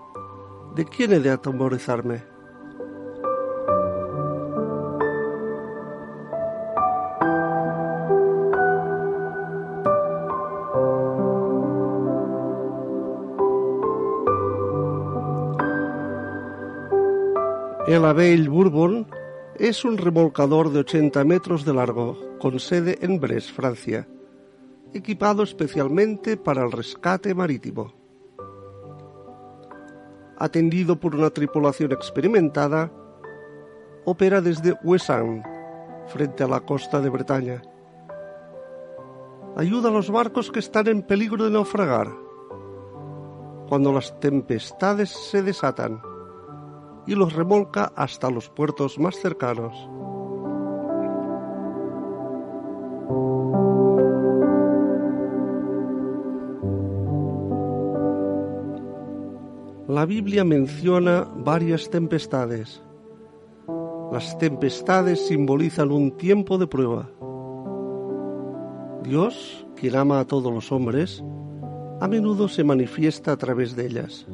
¿De 0.74 0.84
quién 0.84 1.12
he 1.12 1.20
de 1.20 1.30
atemorizarme? 1.30 2.35
El 17.86 18.04
Abel 18.04 18.48
Bourbon 18.48 19.06
es 19.60 19.84
un 19.84 19.96
remolcador 19.96 20.72
de 20.72 20.80
80 20.80 21.22
metros 21.22 21.64
de 21.64 21.72
largo, 21.72 22.18
con 22.40 22.58
sede 22.58 22.98
en 23.00 23.20
Brest, 23.20 23.52
Francia, 23.52 24.08
equipado 24.92 25.44
especialmente 25.44 26.36
para 26.36 26.64
el 26.64 26.72
rescate 26.72 27.32
marítimo. 27.32 27.94
Atendido 30.36 30.98
por 30.98 31.14
una 31.14 31.30
tripulación 31.30 31.92
experimentada, 31.92 32.90
opera 34.04 34.40
desde 34.40 34.74
Ouessant, 34.82 35.44
frente 36.08 36.42
a 36.42 36.48
la 36.48 36.62
costa 36.62 37.00
de 37.00 37.08
Bretaña. 37.08 37.62
Ayuda 39.56 39.90
a 39.90 39.92
los 39.92 40.10
barcos 40.10 40.50
que 40.50 40.58
están 40.58 40.88
en 40.88 41.02
peligro 41.02 41.44
de 41.44 41.52
naufragar. 41.52 42.08
cuando 43.68 43.92
las 43.92 44.18
tempestades 44.20 45.10
se 45.10 45.42
desatan 45.42 46.00
y 47.06 47.14
los 47.14 47.32
remolca 47.32 47.92
hasta 47.94 48.30
los 48.30 48.48
puertos 48.48 48.98
más 48.98 49.16
cercanos. 49.16 49.74
La 59.88 60.04
Biblia 60.04 60.44
menciona 60.44 61.26
varias 61.36 61.88
tempestades. 61.88 62.82
Las 64.12 64.36
tempestades 64.38 65.26
simbolizan 65.26 65.90
un 65.90 66.10
tiempo 66.16 66.58
de 66.58 66.66
prueba. 66.66 67.08
Dios, 69.02 69.66
quien 69.76 69.96
ama 69.96 70.20
a 70.20 70.26
todos 70.26 70.52
los 70.52 70.72
hombres, 70.72 71.24
a 72.00 72.08
menudo 72.08 72.48
se 72.48 72.64
manifiesta 72.64 73.32
a 73.32 73.36
través 73.36 73.74
de 73.76 73.86
ellas. 73.86 74.26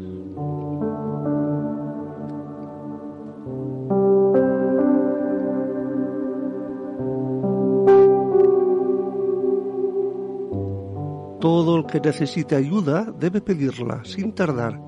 Todo 11.43 11.77
el 11.77 11.87
que 11.87 11.99
necesite 11.99 12.55
ayuda 12.55 13.13
debe 13.19 13.41
pedirla 13.41 14.05
sin 14.05 14.33
tardar 14.33 14.81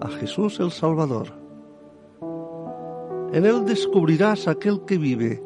a 0.00 0.06
Jesús 0.06 0.60
el 0.60 0.70
Salvador. 0.70 1.32
En 3.32 3.44
él 3.44 3.64
descubrirás 3.64 4.46
aquel 4.46 4.84
que 4.86 4.98
vive, 4.98 5.42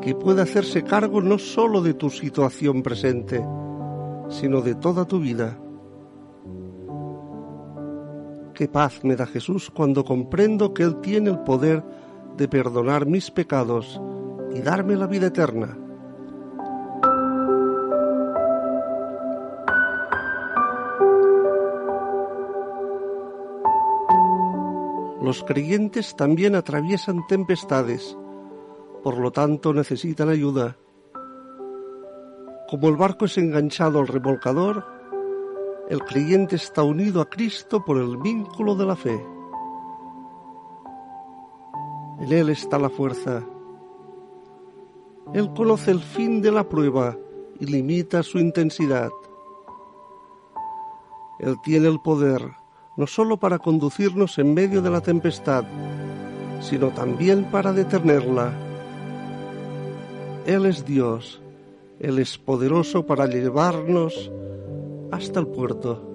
que 0.00 0.16
puede 0.16 0.42
hacerse 0.42 0.82
cargo 0.82 1.20
no 1.20 1.38
sólo 1.38 1.82
de 1.82 1.94
tu 1.94 2.10
situación 2.10 2.82
presente, 2.82 3.46
sino 4.28 4.60
de 4.60 4.74
toda 4.74 5.04
tu 5.04 5.20
vida. 5.20 5.56
Qué 8.54 8.66
paz 8.66 9.04
me 9.04 9.14
da 9.14 9.26
Jesús 9.26 9.70
cuando 9.70 10.04
comprendo 10.04 10.74
que 10.74 10.82
Él 10.82 10.96
tiene 11.00 11.30
el 11.30 11.38
poder 11.44 11.84
de 12.36 12.48
perdonar 12.48 13.06
mis 13.06 13.30
pecados 13.30 14.00
y 14.52 14.62
darme 14.62 14.96
la 14.96 15.06
vida 15.06 15.28
eterna. 15.28 15.78
Los 25.30 25.44
creyentes 25.44 26.16
también 26.16 26.56
atraviesan 26.56 27.24
tempestades, 27.28 28.18
por 29.04 29.16
lo 29.16 29.30
tanto 29.30 29.72
necesitan 29.72 30.28
ayuda. 30.28 30.76
Como 32.68 32.88
el 32.88 32.96
barco 32.96 33.26
es 33.26 33.38
enganchado 33.38 34.00
al 34.00 34.08
remolcador, 34.08 34.84
el 35.88 36.02
creyente 36.02 36.56
está 36.56 36.82
unido 36.82 37.20
a 37.20 37.30
Cristo 37.30 37.84
por 37.84 37.98
el 37.98 38.16
vínculo 38.16 38.74
de 38.74 38.84
la 38.84 38.96
fe. 38.96 39.24
En 42.18 42.32
Él 42.32 42.48
está 42.48 42.76
la 42.80 42.90
fuerza. 42.90 43.44
Él 45.32 45.52
conoce 45.54 45.92
el 45.92 46.00
fin 46.00 46.42
de 46.42 46.50
la 46.50 46.68
prueba 46.68 47.16
y 47.60 47.66
limita 47.66 48.24
su 48.24 48.40
intensidad. 48.40 49.10
Él 51.38 51.54
tiene 51.62 51.86
el 51.86 52.00
poder 52.00 52.59
no 52.96 53.06
sólo 53.06 53.36
para 53.36 53.58
conducirnos 53.58 54.38
en 54.38 54.54
medio 54.54 54.82
de 54.82 54.90
la 54.90 55.00
tempestad, 55.00 55.64
sino 56.60 56.88
también 56.88 57.44
para 57.44 57.72
detenerla. 57.72 58.52
Él 60.46 60.66
es 60.66 60.84
Dios, 60.84 61.40
Él 61.98 62.18
es 62.18 62.38
poderoso 62.38 63.06
para 63.06 63.26
llevarnos 63.26 64.30
hasta 65.10 65.40
el 65.40 65.46
puerto. 65.46 66.09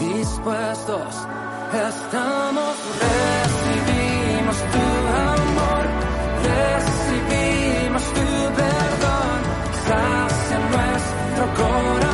Dispuestos. 0.00 1.14
Estamos, 1.72 2.74
recibimos 3.06 4.56
tu 4.72 4.86
amor, 5.36 5.84
recibimos 6.50 8.02
tu 8.16 8.28
perdón, 8.60 9.40
sacia 9.86 10.58
nuestro 10.72 11.44
corazón, 11.54 12.09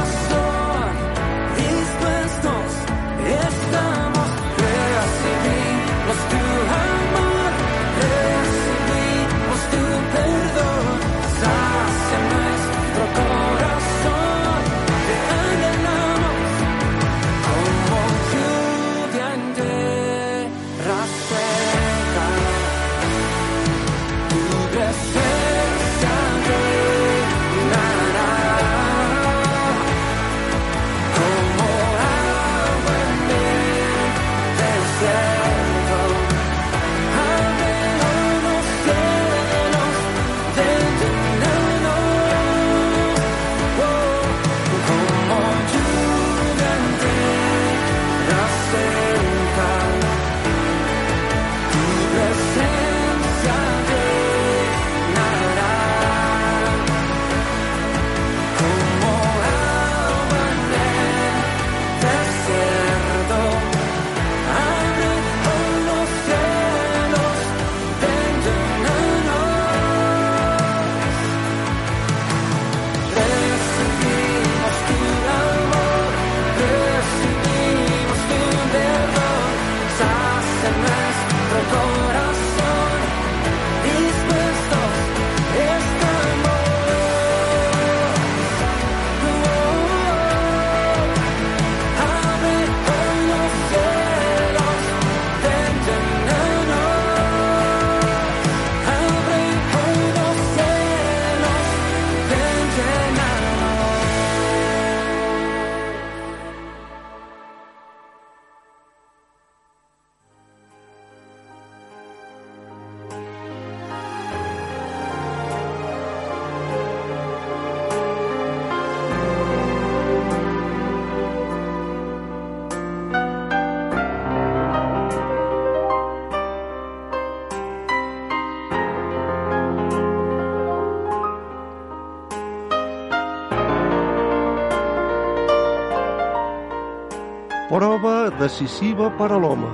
decisiva 138.46 139.08
per 139.18 139.32
a 139.34 139.38
l'home. 139.42 139.68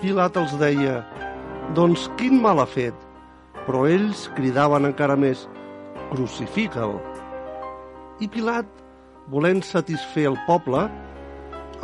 Pilat 0.00 0.38
els 0.40 0.56
deia, 0.58 0.96
doncs 1.76 2.08
quin 2.18 2.40
mal 2.42 2.58
ha 2.58 2.66
fet? 2.66 2.96
Però 3.68 3.84
ells 3.86 4.24
cridaven 4.34 4.88
encara 4.88 5.14
més, 5.14 5.44
crucifica'l. 6.10 6.96
I 8.18 8.26
Pilat, 8.32 8.66
volent 9.30 9.62
satisfer 9.62 10.26
el 10.32 10.40
poble, 10.48 10.88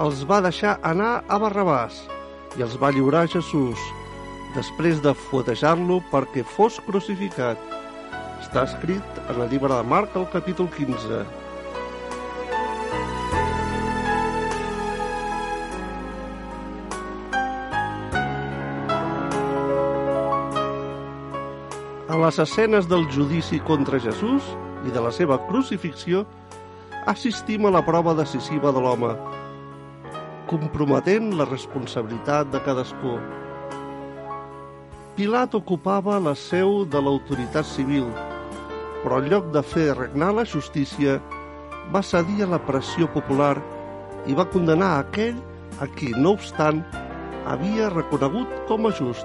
els 0.02 0.24
va 0.26 0.40
deixar 0.48 0.74
anar 0.94 1.20
a 1.28 1.38
Barrabàs 1.44 2.02
i 2.58 2.66
els 2.66 2.74
va 2.80 2.90
lliurar 2.96 3.22
a 3.26 3.32
Jesús, 3.36 3.86
després 4.56 5.02
de 5.04 5.12
fuetejar-lo 5.12 6.00
perquè 6.10 6.44
fos 6.56 6.78
crucificat. 6.86 7.60
Està 8.40 8.64
escrit 8.64 9.20
en 9.26 9.42
el 9.42 9.50
llibre 9.52 9.74
de 9.74 9.84
Marc, 9.84 10.16
al 10.16 10.24
capítol 10.32 10.70
15. 10.72 11.24
A 22.08 22.20
les 22.24 22.38
escenes 22.40 22.88
del 22.88 23.04
judici 23.12 23.60
contra 23.60 24.00
Jesús 24.00 24.46
i 24.88 24.92
de 24.94 25.02
la 25.04 25.12
seva 25.12 25.36
crucifixió, 25.50 26.24
assistim 27.06 27.66
a 27.68 27.74
la 27.74 27.84
prova 27.84 28.16
decisiva 28.16 28.72
de 28.72 28.80
l'home, 28.80 29.12
comprometent 30.48 31.34
la 31.36 31.44
responsabilitat 31.50 32.48
de 32.54 32.62
cadascú. 32.64 33.18
Pilat 35.16 35.54
ocupava 35.56 36.18
la 36.20 36.34
seu 36.36 36.82
de 36.92 37.00
l'autoritat 37.00 37.64
civil, 37.64 38.04
però 39.00 39.22
en 39.22 39.30
lloc 39.32 39.46
de 39.54 39.62
fer 39.64 39.94
regnar 39.96 40.34
la 40.36 40.42
justícia, 40.44 41.14
va 41.88 42.02
cedir 42.04 42.44
a 42.44 42.48
la 42.50 42.58
pressió 42.60 43.08
popular 43.14 43.54
i 44.28 44.36
va 44.36 44.44
condenar 44.52 44.90
aquell 44.98 45.38
a 45.80 45.88
qui, 45.94 46.10
no 46.20 46.34
obstant, 46.36 46.82
havia 47.48 47.88
reconegut 47.94 48.52
com 48.68 48.90
a 48.90 48.92
just. 48.98 49.24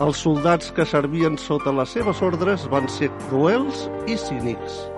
Els 0.00 0.24
soldats 0.24 0.72
que 0.72 0.88
servien 0.88 1.36
sota 1.36 1.76
les 1.76 1.92
seves 1.92 2.24
ordres 2.24 2.64
van 2.72 2.88
ser 2.88 3.12
cruels 3.28 3.84
i 4.08 4.16
cínics. 4.16 4.93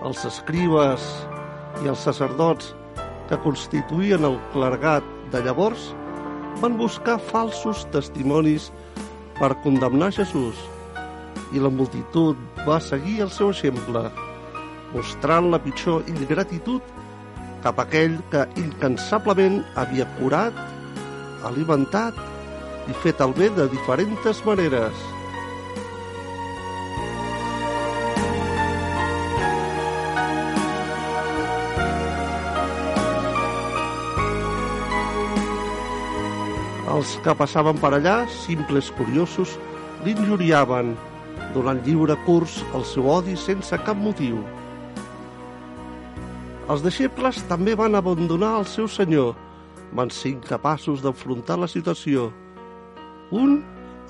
Els 0.00 0.24
escribes 0.24 1.04
i 1.84 1.90
els 1.92 2.04
sacerdots 2.06 2.72
que 3.28 3.38
constituïen 3.44 4.24
el 4.24 4.38
clergat 4.54 5.04
de 5.32 5.42
llavors 5.44 5.90
van 6.62 6.78
buscar 6.80 7.18
falsos 7.30 7.84
testimonis 7.92 8.70
per 9.38 9.52
condemnar 9.64 10.10
Jesús 10.16 10.58
i 11.52 11.60
la 11.62 11.70
multitud 11.72 12.38
va 12.66 12.80
seguir 12.80 13.20
el 13.26 13.30
seu 13.34 13.52
exemple, 13.52 14.06
mostrant 14.94 15.50
la 15.52 15.60
pitjor 15.62 16.08
ingratitud 16.10 16.82
cap 17.64 17.78
a 17.78 17.84
aquell 17.84 18.16
que 18.32 18.46
incansablement 18.64 19.60
havia 19.80 20.08
curat, 20.18 20.56
alimentat 21.44 22.16
i 22.88 22.96
fet 23.04 23.20
el 23.20 23.36
bé 23.36 23.50
de 23.56 23.68
diferents 23.72 24.44
maneres. 24.46 25.08
Els 37.00 37.14
que 37.24 37.32
passaven 37.32 37.78
per 37.80 37.94
allà, 37.96 38.26
simples 38.28 38.90
curiosos, 38.92 39.54
l'injuriaven, 40.04 40.90
donant 41.54 41.78
lliure 41.86 42.12
curs 42.26 42.58
al 42.76 42.82
seu 42.84 43.06
odi 43.08 43.38
sense 43.40 43.78
cap 43.86 43.96
motiu. 43.96 44.42
Els 46.68 46.84
deixebles 46.84 47.40
també 47.48 47.72
van 47.80 47.96
abandonar 47.96 48.50
el 48.58 48.68
seu 48.68 48.84
senyor, 48.84 49.32
van 49.96 50.12
ser 50.12 50.34
incapaços 50.34 51.00
d'enfrontar 51.00 51.56
la 51.62 51.70
situació. 51.72 52.28
Un 53.32 53.62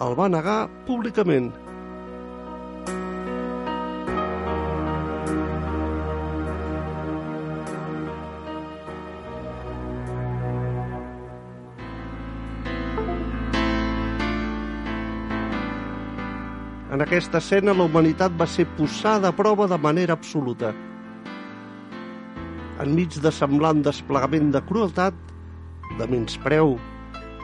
el 0.02 0.18
va 0.18 0.26
negar 0.34 0.58
públicament. 0.88 1.52
Aquesta 17.10 17.40
escena 17.42 17.72
la 17.74 17.88
humanitat 17.88 18.36
va 18.38 18.46
ser 18.46 18.62
posada 18.76 19.32
a 19.32 19.34
prova 19.34 19.64
de 19.66 19.74
manera 19.82 20.14
absoluta. 20.14 20.68
Enmig 22.84 23.16
de 23.24 23.32
semblant 23.34 23.80
desplegament 23.82 24.52
de 24.54 24.60
crueltat, 24.68 25.16
de 25.98 26.06
menyspreu 26.06 26.76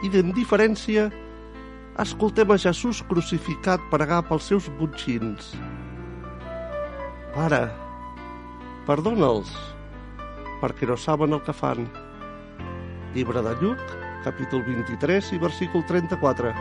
i 0.07 0.11
d'indiferència, 0.13 1.09
escoltem 1.99 2.55
a 2.55 2.57
Jesús 2.63 3.03
crucificat 3.11 3.83
pregar 3.91 4.21
pels 4.29 4.47
seus 4.53 4.71
butxins. 4.79 5.51
Pare, 7.35 7.65
perdona'ls, 8.87 9.51
perquè 10.63 10.87
no 10.87 10.95
saben 10.95 11.35
el 11.35 11.43
que 11.43 11.59
fan. 11.59 11.83
Llibre 13.11 13.43
de 13.43 13.57
Lluc, 13.59 13.85
capítol 14.23 14.63
23 14.71 15.35
i 15.35 15.43
versícul 15.43 15.83
34. 15.91 16.55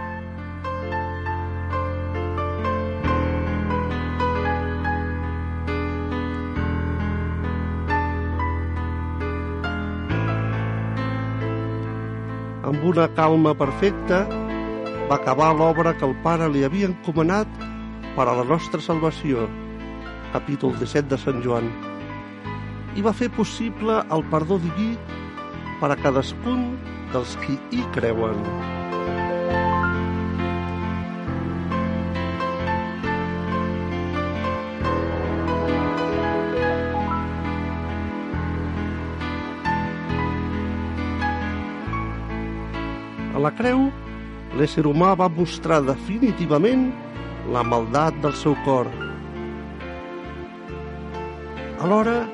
Una 12.86 13.08
calma 13.16 13.50
perfecta, 13.58 14.20
va 15.10 15.16
acabar 15.16 15.48
l'obra 15.58 15.92
que 15.98 16.06
el 16.06 16.12
Pare 16.22 16.46
li 16.54 16.62
havia 16.62 16.86
encomanat 16.86 17.56
per 18.14 18.28
a 18.28 18.36
la 18.38 18.44
nostra 18.46 18.78
salvació, 18.84 19.48
capítol 20.36 20.76
17 20.78 21.10
de 21.10 21.18
Sant 21.18 21.42
Joan, 21.42 21.66
i 22.94 23.02
va 23.02 23.16
fer 23.24 23.32
possible 23.40 23.98
el 24.14 24.22
perdó 24.30 24.60
diví 24.62 24.92
per 25.82 25.90
a 25.90 25.98
cadascun 26.06 26.64
dels 27.10 27.34
qui 27.42 27.58
hi 27.74 27.82
creuen. 27.98 28.75
La 43.46 43.52
creu, 43.54 43.88
l'ésser 44.58 44.82
humà 44.90 45.12
va 45.18 45.28
mostrar 45.30 45.82
definitivament 45.86 46.88
la 47.54 47.62
maldat 47.62 48.16
del 48.24 48.34
seu 48.34 48.56
cor. 48.66 48.90
Alhora, 51.84 52.24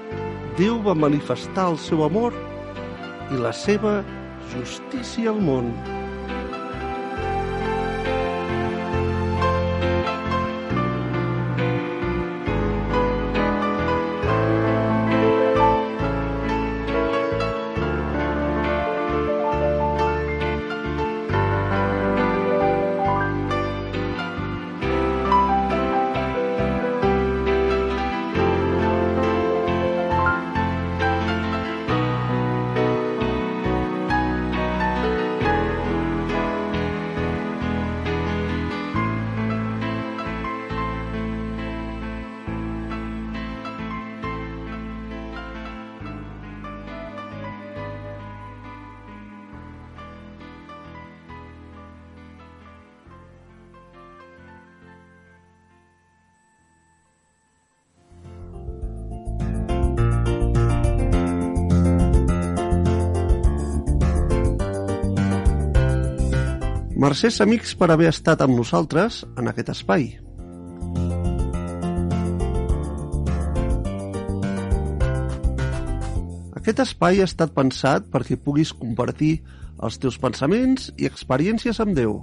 Déu 0.57 0.79
va 0.85 0.93
manifestar 0.93 1.71
el 1.73 1.79
seu 1.81 2.03
amor 2.05 2.35
i 3.33 3.39
la 3.41 3.55
seva 3.57 3.93
justícia 4.53 5.33
al 5.33 5.41
món. 5.41 5.71
Mercès 67.03 67.41
amics 67.43 67.73
per 67.75 67.89
haver 67.91 68.07
estat 68.13 68.45
amb 68.45 68.55
nosaltres 68.55 69.25
en 69.41 69.51
aquest 69.51 69.73
espai. 69.73 70.05
Aquest 76.61 76.85
espai 76.85 77.19
ha 77.19 77.27
estat 77.27 77.57
pensat 77.57 78.07
perquè 78.13 78.39
puguis 78.39 78.71
compartir 78.85 79.33
els 79.83 79.99
teus 79.99 80.21
pensaments 80.23 80.93
i 80.95 81.11
experiències 81.11 81.83
amb 81.83 81.99
Déu. 81.99 82.15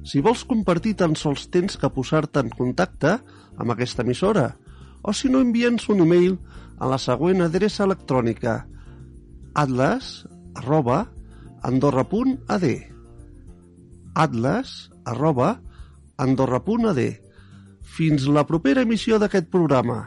Si 0.00 0.24
vols 0.24 0.48
compartir 0.48 0.96
tan 1.02 1.12
sols 1.12 1.50
tens 1.52 1.76
que 1.76 1.92
posar-te 1.92 2.40
en 2.40 2.48
contacte 2.56 3.18
amb 3.60 3.76
aquesta 3.76 4.06
emissora 4.06 4.54
o 5.02 5.12
si 5.12 5.28
no 5.28 5.44
envia'ns 5.44 5.90
un 5.92 6.06
e-mail 6.06 6.38
a 6.78 6.88
la 6.90 6.98
següent 7.00 7.44
adreça 7.44 7.84
electrònica 7.84 8.56
atlas 9.56 10.26
arroba 10.54 11.04
andorra.ad 11.64 12.66
atlas 14.14 14.74
arroba 15.04 15.54
andorra.ad 16.16 17.00
Fins 17.86 18.26
la 18.28 18.42
propera 18.44 18.82
emissió 18.82 19.16
d'aquest 19.22 19.46
programa. 19.48 20.00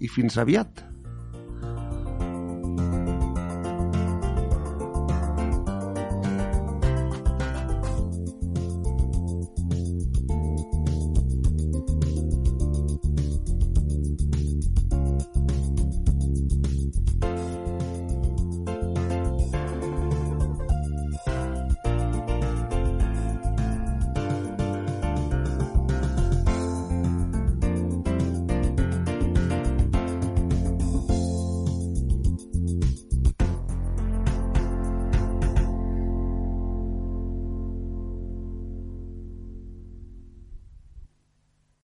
I 0.00 0.08
fins 0.08 0.38
aviat. 0.40 0.93